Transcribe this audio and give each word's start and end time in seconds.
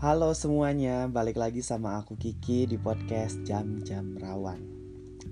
Halo 0.00 0.32
semuanya, 0.32 1.12
balik 1.12 1.36
lagi 1.36 1.60
sama 1.60 2.00
aku 2.00 2.16
Kiki 2.16 2.64
di 2.64 2.80
podcast 2.80 3.44
Jam-Jam 3.44 4.16
Rawan. 4.16 4.64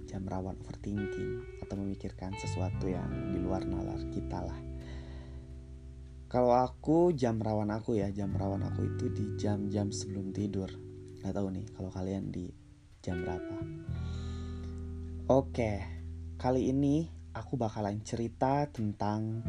Jam 0.05 0.29
Rawan 0.29 0.61
Overthinking 0.61 1.65
Atau 1.65 1.81
memikirkan 1.81 2.37
sesuatu 2.37 2.85
yang 2.85 3.33
di 3.33 3.41
luar 3.41 3.65
nalar 3.65 3.97
kita 4.13 4.45
lah. 4.45 4.61
Kalau 6.29 6.53
aku, 6.53 7.17
jam 7.17 7.41
rawan 7.41 7.73
aku 7.73 7.97
ya 7.97 8.13
Jam 8.13 8.37
rawan 8.37 8.61
aku 8.61 8.93
itu 8.93 9.09
di 9.09 9.41
jam-jam 9.41 9.89
sebelum 9.89 10.37
tidur. 10.37 10.69
Gak 11.25 11.33
tahu 11.33 11.49
nih 11.49 11.65
kalau 11.73 11.89
kalian 11.89 12.29
di 12.29 12.53
jam 13.01 13.25
berapa. 13.25 13.57
Oke, 15.33 15.81
kali 16.37 16.69
ini 16.69 17.09
aku 17.33 17.57
bakalan 17.57 18.05
cerita 18.05 18.69
tentang 18.69 19.41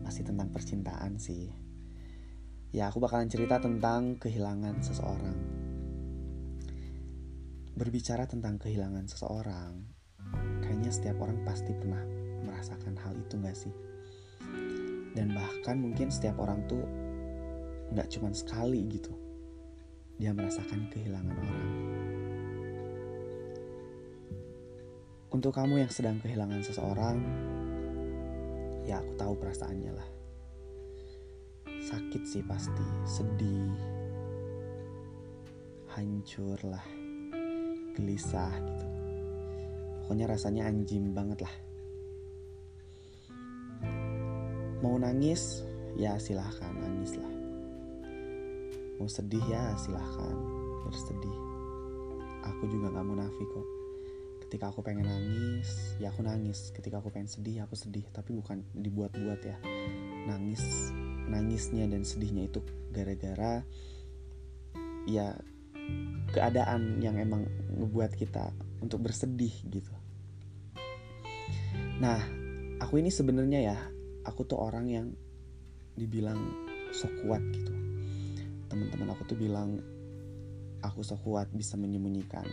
Masih 0.00 0.24
tentang 0.24 0.48
percintaan 0.48 1.20
sih 1.20 1.69
ya 2.70 2.86
aku 2.86 3.02
bakalan 3.02 3.26
cerita 3.26 3.58
tentang 3.58 4.14
kehilangan 4.22 4.78
seseorang. 4.78 5.38
Berbicara 7.74 8.30
tentang 8.30 8.62
kehilangan 8.62 9.10
seseorang, 9.10 9.90
kayaknya 10.62 10.90
setiap 10.94 11.18
orang 11.18 11.42
pasti 11.42 11.74
pernah 11.74 12.02
merasakan 12.46 12.94
hal 12.94 13.18
itu 13.18 13.34
gak 13.42 13.56
sih? 13.58 13.74
Dan 15.18 15.34
bahkan 15.34 15.82
mungkin 15.82 16.14
setiap 16.14 16.38
orang 16.38 16.62
tuh 16.70 16.86
gak 17.90 18.06
cuma 18.14 18.30
sekali 18.30 18.86
gitu, 18.86 19.10
dia 20.22 20.30
merasakan 20.30 20.86
kehilangan 20.94 21.34
orang. 21.34 21.70
Untuk 25.30 25.54
kamu 25.54 25.82
yang 25.86 25.90
sedang 25.90 26.22
kehilangan 26.22 26.62
seseorang, 26.62 27.18
ya 28.86 29.02
aku 29.02 29.12
tahu 29.18 29.34
perasaannya 29.38 29.94
lah 29.94 30.09
sakit 31.90 32.22
sih 32.22 32.42
pasti 32.46 32.86
sedih 33.02 33.74
hancur 35.90 36.54
lah 36.62 36.86
gelisah 37.98 38.54
gitu. 38.62 38.86
Pokoknya 40.06 40.30
rasanya 40.30 40.70
anjing 40.70 41.10
banget 41.10 41.42
lah. 41.42 41.54
Mau 44.86 44.94
nangis? 45.02 45.66
Ya 45.98 46.14
silahkan 46.22 46.70
nangis 46.78 47.18
lah. 47.18 47.34
Mau 49.02 49.10
sedih? 49.10 49.42
Ya 49.50 49.74
silahkan 49.74 50.34
bersedih. 50.86 51.36
Aku 52.54 52.70
juga 52.70 52.94
gak 52.94 53.06
munafik 53.06 53.48
kok. 53.50 53.66
Ketika 54.46 54.70
aku 54.70 54.82
pengen 54.86 55.10
nangis 55.10 55.98
ya 55.98 56.14
aku 56.14 56.22
nangis. 56.22 56.70
Ketika 56.70 57.02
aku 57.02 57.10
pengen 57.10 57.26
sedih 57.26 57.66
aku 57.66 57.74
sedih. 57.74 58.06
Tapi 58.14 58.30
bukan 58.30 58.62
dibuat-buat 58.78 59.40
ya. 59.42 59.58
Nangis 60.30 60.94
nangisnya 61.30 61.86
dan 61.86 62.02
sedihnya 62.02 62.50
itu 62.50 62.60
gara-gara 62.90 63.62
ya 65.06 65.38
keadaan 66.30 67.02
yang 67.02 67.18
emang 67.18 67.46
ngebuat 67.78 68.14
kita 68.14 68.50
untuk 68.82 69.02
bersedih 69.06 69.52
gitu. 69.70 69.94
Nah, 72.00 72.18
aku 72.80 73.02
ini 73.02 73.12
sebenarnya 73.12 73.60
ya, 73.60 73.78
aku 74.24 74.46
tuh 74.46 74.58
orang 74.58 74.86
yang 74.88 75.06
dibilang 75.98 76.38
sok 76.94 77.12
kuat 77.26 77.42
gitu. 77.52 77.74
Teman-teman 78.70 79.10
aku 79.12 79.22
tuh 79.26 79.38
bilang 79.38 79.82
aku 80.80 81.04
sok 81.04 81.20
kuat 81.26 81.48
bisa 81.52 81.76
menyembunyikan 81.76 82.46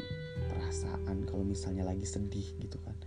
perasaan 0.51 1.23
kalau 1.29 1.45
misalnya 1.45 1.87
lagi 1.87 2.03
sedih 2.03 2.57
gitu 2.59 2.81
kan. 2.81 2.97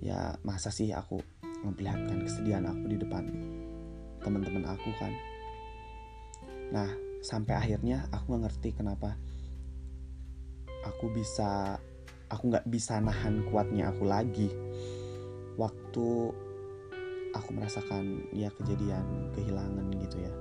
Ya, 0.00 0.36
masa 0.44 0.72
sih 0.72 0.90
aku 0.92 1.20
memperlihatkan 1.64 2.24
kesedihan 2.24 2.64
aku 2.68 2.84
di 2.88 2.96
depan 2.96 3.24
teman-teman 4.20 4.64
aku 4.68 4.90
kan. 4.96 5.12
Nah 6.70 6.88
sampai 7.20 7.56
akhirnya 7.56 8.08
aku 8.08 8.32
nggak 8.32 8.42
ngerti 8.48 8.70
kenapa 8.72 9.20
aku 10.80 11.12
bisa 11.12 11.76
aku 12.32 12.48
nggak 12.48 12.66
bisa 12.70 13.00
nahan 13.02 13.44
kuatnya 13.48 13.92
aku 13.92 14.04
lagi. 14.06 14.48
Waktu 15.58 16.08
aku 17.36 17.48
merasakan 17.52 18.32
ya 18.32 18.48
kejadian 18.54 19.34
kehilangan 19.36 19.86
gitu 20.00 20.16
ya. 20.24 20.32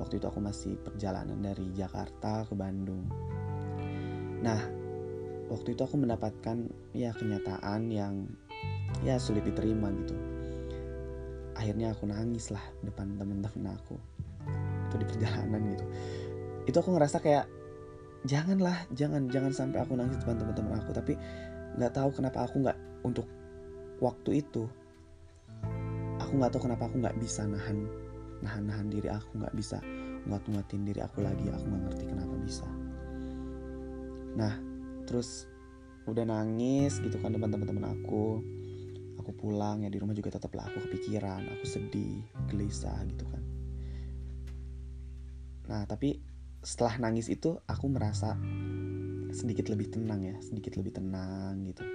Waktu 0.00 0.16
itu 0.16 0.26
aku 0.30 0.40
masih 0.40 0.78
perjalanan 0.80 1.36
dari 1.42 1.68
Jakarta 1.76 2.48
ke 2.48 2.54
Bandung. 2.56 3.04
Nah 4.40 4.60
waktu 5.50 5.74
itu 5.74 5.82
aku 5.82 5.98
mendapatkan 5.98 6.70
ya 6.94 7.10
kenyataan 7.12 7.90
yang 7.90 8.14
ya 9.02 9.18
sulit 9.18 9.42
diterima 9.42 9.90
gitu 10.02 10.39
akhirnya 11.60 11.92
aku 11.92 12.08
nangis 12.08 12.48
lah 12.48 12.64
depan 12.80 13.20
temen-temen 13.20 13.76
aku. 13.76 14.00
Itu 14.88 14.96
di 14.96 15.04
perjalanan 15.04 15.60
gitu. 15.76 15.84
Itu 16.64 16.76
aku 16.80 16.96
ngerasa 16.96 17.20
kayak 17.20 17.44
janganlah 18.24 18.88
jangan 18.96 19.28
jangan 19.28 19.52
sampai 19.52 19.84
aku 19.84 19.92
nangis 19.92 20.16
depan 20.24 20.40
teman-teman 20.40 20.80
aku. 20.80 20.96
Tapi 20.96 21.12
nggak 21.76 21.92
tahu 21.92 22.08
kenapa 22.16 22.48
aku 22.48 22.64
nggak 22.64 22.78
untuk 23.04 23.28
waktu 24.00 24.40
itu 24.40 24.64
aku 26.16 26.32
nggak 26.40 26.50
tahu 26.56 26.64
kenapa 26.64 26.88
aku 26.88 26.96
nggak 27.04 27.16
bisa 27.20 27.44
nahan 27.44 27.84
nahan 28.40 28.64
nahan 28.64 28.88
diri 28.88 29.12
aku 29.12 29.36
nggak 29.36 29.52
bisa 29.52 29.84
nguat 30.24 30.40
nguatin 30.48 30.88
diri 30.88 31.04
aku 31.04 31.20
lagi. 31.20 31.44
Aku 31.52 31.64
nggak 31.68 31.82
ngerti 31.92 32.04
kenapa 32.08 32.34
bisa. 32.40 32.66
Nah 34.40 34.56
terus 35.04 35.44
udah 36.08 36.24
nangis 36.24 36.96
gitu 37.04 37.20
kan 37.20 37.36
depan 37.36 37.52
teman-teman 37.52 37.92
aku 37.92 38.40
aku 39.30 39.46
pulang 39.46 39.86
ya 39.86 39.90
di 39.94 40.02
rumah 40.02 40.10
juga 40.10 40.34
tetaplah 40.34 40.66
aku 40.66 40.90
kepikiran 40.90 41.46
aku 41.54 41.62
sedih 41.62 42.18
gelisah 42.50 42.98
gitu 43.06 43.22
kan. 43.30 43.42
Nah 45.70 45.86
tapi 45.86 46.18
setelah 46.66 46.98
nangis 46.98 47.30
itu 47.30 47.54
aku 47.70 47.86
merasa 47.86 48.34
sedikit 49.30 49.70
lebih 49.70 49.94
tenang 49.94 50.26
ya 50.26 50.34
sedikit 50.42 50.74
lebih 50.74 50.98
tenang 50.98 51.62
gitu. 51.62 51.86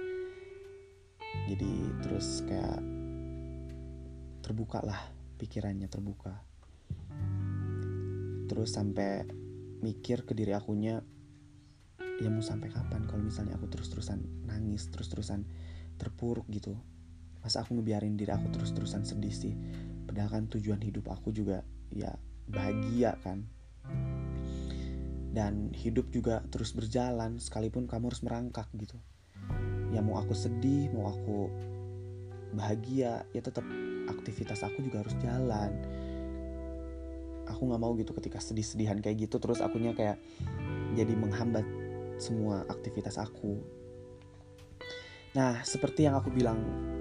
Jadi 1.52 1.72
terus 2.00 2.40
kayak 2.48 2.80
terbuka 4.40 4.80
lah 4.80 5.12
pikirannya 5.36 5.92
terbuka. 5.92 6.40
Terus 8.48 8.72
sampai 8.72 9.28
mikir 9.84 10.24
ke 10.24 10.32
diri 10.32 10.56
akunya 10.56 11.04
ya 12.16 12.32
mau 12.32 12.40
sampai 12.40 12.72
kapan 12.72 13.04
kalau 13.04 13.20
misalnya 13.20 13.60
aku 13.60 13.68
terus-terusan 13.68 14.48
nangis 14.48 14.88
terus-terusan 14.88 15.44
terpuruk 16.00 16.48
gitu 16.48 16.80
masa 17.46 17.62
aku 17.62 17.78
ngebiarin 17.78 18.18
diri 18.18 18.34
aku 18.34 18.50
terus-terusan 18.50 19.06
sedih 19.06 19.30
sih. 19.30 19.54
Padahal 20.10 20.34
kan 20.34 20.44
tujuan 20.50 20.82
hidup 20.82 21.06
aku 21.06 21.30
juga 21.30 21.62
ya 21.94 22.10
bahagia 22.50 23.14
kan. 23.22 23.46
Dan 25.30 25.70
hidup 25.70 26.10
juga 26.10 26.42
terus 26.50 26.74
berjalan 26.74 27.38
sekalipun 27.38 27.86
kamu 27.86 28.10
harus 28.10 28.26
merangkak 28.26 28.66
gitu. 28.74 28.98
Ya 29.94 30.02
mau 30.02 30.18
aku 30.18 30.34
sedih 30.34 30.90
mau 30.90 31.14
aku 31.14 31.46
bahagia 32.50 33.22
ya 33.30 33.38
tetap 33.38 33.62
aktivitas 34.10 34.66
aku 34.66 34.82
juga 34.82 35.06
harus 35.06 35.14
jalan. 35.22 35.70
Aku 37.46 37.62
nggak 37.70 37.78
mau 37.78 37.94
gitu 37.94 38.10
ketika 38.10 38.42
sedih-sedihan 38.42 38.98
kayak 38.98 39.30
gitu 39.30 39.38
terus 39.38 39.62
akunya 39.62 39.94
kayak 39.94 40.18
jadi 40.98 41.14
menghambat 41.14 41.62
semua 42.18 42.66
aktivitas 42.66 43.22
aku. 43.22 43.62
Nah 45.38 45.62
seperti 45.62 46.10
yang 46.10 46.18
aku 46.18 46.34
bilang 46.34 46.58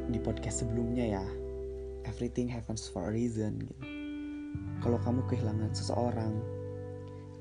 di 0.10 0.20
podcast 0.22 0.66
sebelumnya 0.66 1.20
ya. 1.20 1.26
Everything 2.06 2.46
happens 2.46 2.86
for 2.86 3.10
a 3.10 3.12
reason 3.12 3.58
gitu. 3.66 3.86
Kalau 4.86 5.02
kamu 5.02 5.26
kehilangan 5.26 5.74
seseorang 5.74 6.34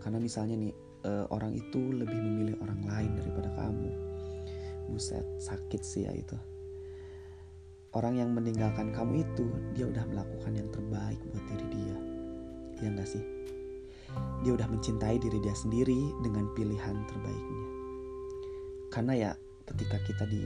karena 0.00 0.18
misalnya 0.20 0.56
nih 0.56 0.72
uh, 1.04 1.24
orang 1.28 1.52
itu 1.52 1.92
lebih 1.92 2.16
memilih 2.16 2.56
orang 2.64 2.80
lain 2.84 3.10
daripada 3.20 3.52
kamu. 3.56 3.90
Buset 4.88 5.24
sakit 5.40 5.82
sih 5.84 6.08
ya 6.08 6.12
itu. 6.12 6.36
Orang 7.94 8.18
yang 8.18 8.34
meninggalkan 8.34 8.90
kamu 8.90 9.22
itu 9.22 9.46
dia 9.76 9.86
udah 9.86 10.04
melakukan 10.10 10.52
yang 10.56 10.68
terbaik 10.72 11.20
buat 11.30 11.44
diri 11.46 11.66
dia. 11.70 11.96
Ya 12.82 12.88
enggak 12.90 13.06
sih? 13.06 13.22
Dia 14.42 14.52
udah 14.56 14.66
mencintai 14.66 15.20
diri 15.22 15.38
dia 15.38 15.54
sendiri 15.54 16.10
dengan 16.24 16.50
pilihan 16.58 16.96
terbaiknya. 17.06 17.66
Karena 18.90 19.12
ya 19.14 19.30
ketika 19.70 19.98
kita 20.04 20.24
di 20.26 20.42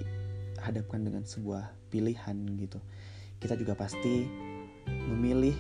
dihadapkan 0.59 1.07
dengan 1.07 1.23
sebuah 1.23 1.71
pilihan 1.89 2.37
gitu. 2.59 2.83
Kita 3.39 3.55
juga 3.55 3.79
pasti 3.79 4.27
memilih 4.87 5.55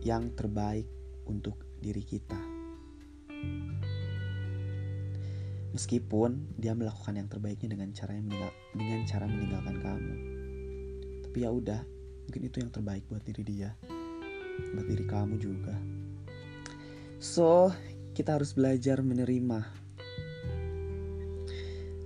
yang 0.00 0.32
terbaik 0.32 0.88
untuk 1.28 1.60
diri 1.78 2.00
kita. 2.00 2.40
Meskipun 5.76 6.54
dia 6.56 6.72
melakukan 6.72 7.18
yang 7.18 7.28
terbaiknya 7.28 7.74
dengan 7.76 7.90
cara 7.92 8.14
yang 8.14 8.24
meninggal, 8.30 8.52
dengan 8.72 9.00
cara 9.04 9.24
meninggalkan 9.26 9.76
kamu. 9.82 10.14
Tapi 11.28 11.36
ya 11.42 11.50
udah 11.50 11.80
mungkin 12.24 12.42
itu 12.46 12.56
yang 12.62 12.72
terbaik 12.72 13.04
buat 13.10 13.20
diri 13.26 13.42
dia 13.44 13.76
buat 14.74 14.86
diri 14.86 15.04
kamu 15.06 15.34
juga. 15.38 15.74
So 17.18 17.70
kita 18.14 18.38
harus 18.38 18.54
belajar 18.54 19.02
menerima. 19.02 19.82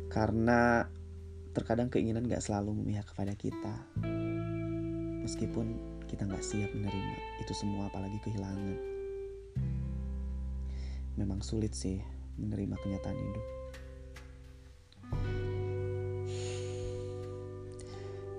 Karena 0.08 0.88
terkadang 1.56 1.88
keinginan 1.88 2.28
gak 2.28 2.44
selalu 2.44 2.76
memihak 2.76 3.08
kepada 3.08 3.32
kita 3.34 3.74
meskipun 5.24 5.78
kita 6.08 6.24
gak 6.24 6.44
siap 6.44 6.70
menerima 6.72 7.16
itu 7.44 7.52
semua 7.52 7.88
apalagi 7.92 8.16
kehilangan 8.24 8.98
memang 11.18 11.42
sulit 11.42 11.74
sih 11.74 11.98
menerima 12.38 12.78
kenyataan 12.78 13.18
hidup. 13.18 13.46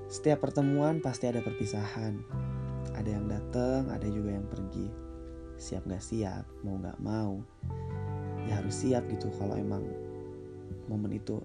Setiap 0.07 0.39
pertemuan 0.41 1.03
pasti 1.03 1.27
ada 1.27 1.43
perpisahan. 1.43 2.23
Ada 2.95 3.09
yang 3.11 3.27
datang, 3.27 3.91
ada 3.91 4.07
juga 4.07 4.35
yang 4.35 4.47
pergi. 4.47 4.87
Siap 5.59 5.85
gak 5.91 6.03
siap, 6.03 6.47
mau 6.63 6.79
gak 6.79 6.99
mau, 7.03 7.43
ya 8.47 8.63
harus 8.63 8.79
siap 8.79 9.03
gitu 9.11 9.27
kalau 9.35 9.59
emang 9.59 9.83
momen 10.87 11.19
itu 11.19 11.43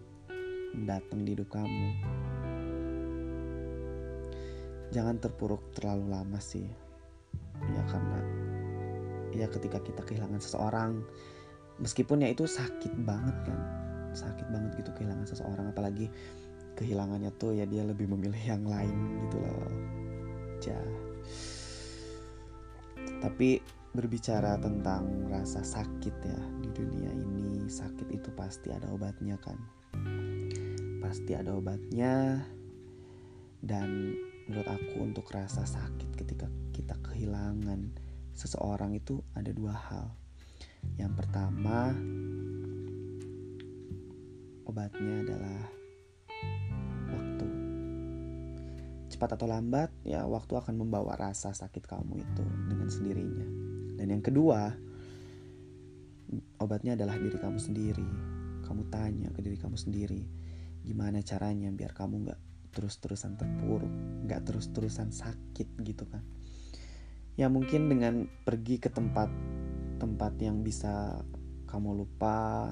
datang 0.82 1.22
di 1.22 1.38
hidup 1.38 1.54
kamu. 1.54 1.88
Jangan 4.90 5.22
terpuruk 5.22 5.62
terlalu 5.78 6.10
lama 6.10 6.42
sih. 6.42 6.66
Ya 7.62 7.82
karena 7.86 8.18
ya 9.30 9.46
ketika 9.46 9.78
kita 9.78 10.02
kehilangan 10.02 10.42
seseorang, 10.42 11.06
meskipun 11.78 12.26
ya 12.26 12.34
itu 12.34 12.50
sakit 12.50 12.92
banget 13.06 13.34
kan, 13.46 13.60
sakit 14.10 14.46
banget 14.50 14.82
gitu 14.82 14.90
kehilangan 14.98 15.26
seseorang, 15.26 15.70
apalagi 15.70 16.10
kehilangannya 16.74 17.30
tuh 17.38 17.54
ya 17.54 17.64
dia 17.66 17.86
lebih 17.86 18.10
memilih 18.10 18.42
yang 18.42 18.66
lain 18.66 19.22
gitu 19.26 19.38
loh 19.38 19.70
ja 20.62 20.78
tapi 23.22 23.62
berbicara 23.94 24.58
tentang 24.58 25.30
rasa 25.30 25.62
sakit 25.62 26.14
ya 26.26 26.40
di 26.60 26.68
dunia 26.74 27.10
ini 27.14 27.70
sakit 27.70 28.10
itu 28.10 28.28
pasti 28.34 28.74
ada 28.74 28.90
obatnya 28.90 29.38
kan 29.38 29.56
pasti 31.04 31.36
ada 31.36 31.52
obatnya. 31.52 32.40
Dan 33.60 34.16
menurut 34.48 34.68
aku 34.68 35.04
untuk 35.04 35.28
rasa 35.28 35.68
sakit 35.68 36.16
ketika 36.16 36.48
kita 36.72 36.96
kehilangan 37.04 37.92
seseorang 38.32 38.96
itu 38.96 39.20
ada 39.36 39.52
dua 39.52 39.76
hal. 39.76 40.08
Yang 40.96 41.12
pertama 41.20 41.92
obatnya 44.64 45.28
adalah 45.28 45.60
cepat 49.14 49.38
atau 49.38 49.46
lambat 49.46 49.94
ya 50.02 50.26
waktu 50.26 50.58
akan 50.58 50.74
membawa 50.74 51.14
rasa 51.14 51.54
sakit 51.54 51.86
kamu 51.86 52.18
itu 52.18 52.44
dengan 52.66 52.88
sendirinya. 52.90 53.46
Dan 53.94 54.10
yang 54.10 54.22
kedua 54.24 54.74
obatnya 56.58 56.98
adalah 56.98 57.14
diri 57.16 57.38
kamu 57.38 57.56
sendiri. 57.62 58.08
Kamu 58.66 58.90
tanya 58.90 59.30
ke 59.30 59.40
diri 59.44 59.54
kamu 59.54 59.78
sendiri 59.78 60.43
gimana 60.84 61.24
caranya 61.24 61.72
biar 61.72 61.96
kamu 61.96 62.28
nggak 62.28 62.40
terus-terusan 62.76 63.40
terpuruk 63.40 63.88
nggak 64.28 64.44
terus-terusan 64.44 65.10
sakit 65.10 65.80
gitu 65.80 66.04
kan. 66.06 66.20
Ya 67.34 67.50
mungkin 67.50 67.90
dengan 67.90 68.30
pergi 68.46 68.78
ke 68.78 68.92
tempat 68.92 69.32
tempat 69.98 70.36
yang 70.38 70.62
bisa 70.62 71.24
kamu 71.66 72.04
lupa 72.04 72.70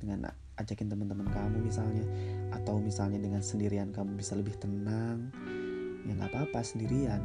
dengan 0.00 0.32
ajakin 0.58 0.90
teman-teman 0.90 1.28
kamu 1.30 1.62
misalnya 1.62 2.04
atau 2.50 2.82
misalnya 2.82 3.22
dengan 3.22 3.44
sendirian 3.44 3.94
kamu 3.94 4.18
bisa 4.18 4.34
lebih 4.34 4.58
tenang 4.58 5.30
ya 6.08 6.12
nggak 6.18 6.32
apa-apa 6.32 6.60
sendirian. 6.64 7.22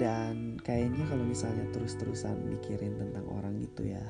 Dan 0.00 0.56
kayaknya 0.64 1.04
kalau 1.12 1.24
misalnya 1.28 1.68
terus-terusan 1.76 2.48
mikirin 2.48 2.96
tentang 2.96 3.28
orang 3.28 3.60
itu 3.60 3.92
ya 3.92 4.00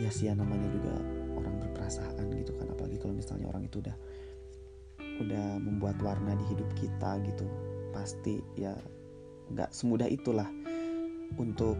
ya 0.00 0.08
sih 0.08 0.28
ya 0.30 0.34
namanya 0.36 0.68
juga 0.72 0.94
orang 1.36 1.54
berperasaan 1.68 2.32
gitu 2.38 2.52
kan. 2.56 2.68
Apalagi 2.72 2.96
kalau 3.00 3.14
misalnya 3.16 3.48
orang 3.52 3.68
itu 3.68 3.80
udah 3.82 3.96
udah 5.22 5.60
membuat 5.60 6.00
warna 6.00 6.32
di 6.34 6.44
hidup 6.48 6.66
kita 6.74 7.20
gitu 7.28 7.44
pasti 7.92 8.40
ya 8.56 8.72
nggak 9.52 9.68
semudah 9.70 10.08
itulah 10.08 10.48
untuk 11.36 11.76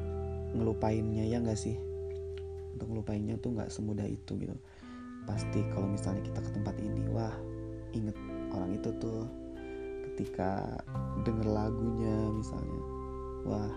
ngelupainnya 0.52 1.24
ya 1.24 1.40
nggak 1.40 1.56
sih? 1.56 1.76
Untuk 2.76 2.88
ngelupainnya 2.92 3.40
tuh 3.40 3.56
nggak 3.56 3.72
semudah 3.72 4.04
itu 4.04 4.36
gitu. 4.36 4.56
Pasti 5.24 5.64
kalau 5.72 5.88
misalnya 5.88 6.20
kita 6.26 6.40
ke 6.44 6.50
tempat 6.52 6.76
ini 6.82 7.08
wah 7.08 7.32
inget 7.96 8.16
orang 8.52 8.76
itu 8.76 8.92
tuh 9.00 9.24
ketika 10.12 10.76
denger 11.24 11.48
lagunya 11.48 12.16
misalnya 12.36 12.80
wah 13.48 13.72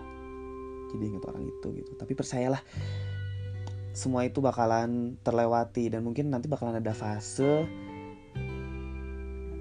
jadi 0.92 1.02
inget 1.16 1.24
orang 1.24 1.44
itu 1.48 1.66
gitu. 1.80 1.90
Tapi 1.96 2.12
percayalah 2.12 2.60
semua 3.96 4.28
itu 4.28 4.44
bakalan 4.44 5.16
terlewati 5.24 5.88
dan 5.88 6.04
mungkin 6.04 6.28
nanti 6.28 6.52
bakalan 6.52 6.84
ada 6.84 6.92
fase 6.92 7.64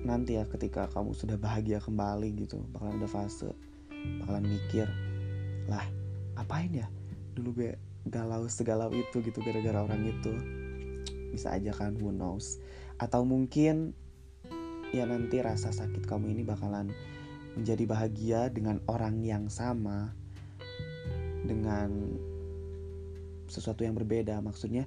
nanti 0.04 0.36
ya 0.36 0.44
ketika 0.44 0.92
kamu 0.92 1.16
sudah 1.16 1.40
bahagia 1.40 1.80
kembali 1.80 2.44
gitu. 2.44 2.60
Bakalan 2.76 3.00
ada 3.00 3.08
fase 3.08 3.56
bakalan 4.20 4.44
mikir 4.44 4.92
lah 5.72 5.88
apain 6.36 6.68
ya? 6.76 6.92
Dulu 7.32 7.64
gue 7.64 7.72
galau 8.12 8.44
segalau 8.52 8.92
itu 8.92 9.24
gitu 9.24 9.40
gara-gara 9.40 9.88
orang 9.88 10.04
itu. 10.04 10.36
Bisa 11.32 11.56
aja 11.56 11.72
kan 11.72 11.96
who 11.96 12.12
knows? 12.12 12.60
Atau 13.00 13.24
mungkin 13.24 13.96
ya 14.92 15.08
nanti 15.08 15.40
rasa 15.40 15.72
sakit 15.72 16.04
kamu 16.12 16.36
ini 16.36 16.44
bakalan 16.44 16.92
menjadi 17.56 17.88
bahagia 17.88 18.42
dengan 18.52 18.84
orang 18.92 19.24
yang 19.24 19.48
sama 19.48 20.12
dengan 21.48 22.20
sesuatu 23.56 23.88
yang 23.88 23.96
berbeda. 23.96 24.44
Maksudnya 24.44 24.84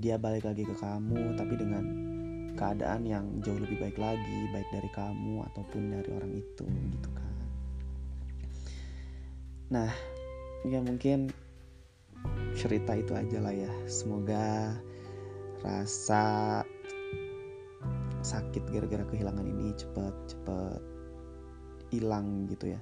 dia 0.00 0.16
balik 0.16 0.48
lagi 0.48 0.64
ke 0.64 0.72
kamu 0.80 1.36
tapi 1.36 1.54
dengan 1.60 1.84
keadaan 2.56 3.04
yang 3.04 3.24
jauh 3.44 3.60
lebih 3.60 3.76
baik 3.76 4.00
lagi 4.00 4.40
baik 4.50 4.68
dari 4.72 4.90
kamu 4.96 5.44
ataupun 5.52 5.82
dari 5.92 6.10
orang 6.16 6.32
itu 6.32 6.64
gitu 6.64 7.08
kan. 7.12 7.34
Nah 9.70 9.90
ya 10.64 10.80
mungkin 10.80 11.28
cerita 12.56 12.96
itu 12.96 13.12
aja 13.12 13.38
lah 13.44 13.52
ya. 13.52 13.72
Semoga 13.84 14.72
rasa 15.60 16.64
sakit 18.20 18.68
gara-gara 18.68 19.04
kehilangan 19.08 19.44
ini 19.44 19.72
cepet 19.76 20.16
hilang 21.90 22.46
gitu 22.46 22.76
ya 22.76 22.80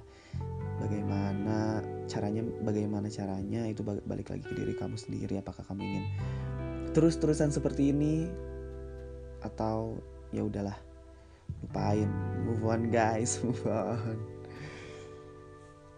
bagaimana 0.79 1.83
caranya 2.09 2.41
bagaimana 2.63 3.07
caranya 3.11 3.67
itu 3.67 3.83
balik 3.83 4.31
lagi 4.31 4.43
ke 4.43 4.53
diri 4.55 4.73
kamu 4.73 4.95
sendiri. 4.95 5.37
Apakah 5.37 5.61
kamu 5.67 5.81
ingin 5.83 6.05
terus-terusan 6.95 7.53
seperti 7.53 7.91
ini? 7.91 8.25
Atau 9.43 9.99
ya 10.31 10.47
udahlah 10.47 10.75
lupain. 11.61 12.09
Move 12.47 12.63
on 12.65 12.81
guys 12.89 13.37
move 13.43 13.61
on. 13.67 14.17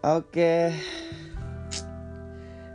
Oke. 0.02 0.74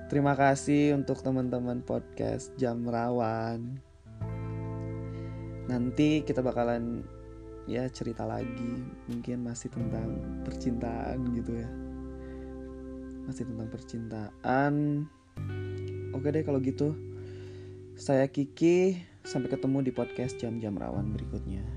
Terima 0.08 0.40
kasih 0.40 0.96
untuk 0.96 1.20
teman-teman 1.20 1.84
podcast 1.84 2.56
jam 2.56 2.88
rawan. 2.88 3.84
Nanti 5.68 6.24
kita 6.24 6.40
bakalan 6.40 7.04
ya 7.68 7.92
cerita 7.92 8.24
lagi 8.24 8.80
mungkin 9.12 9.44
masih 9.44 9.68
tentang 9.68 10.40
percintaan 10.48 11.20
gitu 11.36 11.60
ya 11.60 11.87
masih 13.28 13.44
tentang 13.44 13.68
percintaan. 13.68 14.74
Oke 16.16 16.32
deh 16.32 16.42
kalau 16.48 16.64
gitu 16.64 16.96
saya 18.00 18.26
Kiki 18.32 18.98
sampai 19.28 19.52
ketemu 19.52 19.84
di 19.84 19.92
podcast 19.92 20.40
jam-jam 20.40 20.80
rawan 20.80 21.12
berikutnya 21.12 21.77